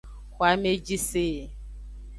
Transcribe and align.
Xo 0.35 0.41
ameji 0.51 0.97
se. 1.07 1.25